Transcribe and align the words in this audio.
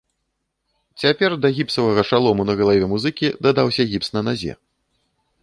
Цяпер 1.03 1.31
да 1.43 1.51
гіпсавага 1.57 2.01
шалому 2.13 2.41
на 2.51 2.57
галаве 2.63 2.85
музыкі 2.95 3.27
дадаўся 3.49 3.83
гіпс 3.93 4.09
на 4.19 4.27
назе. 4.31 4.53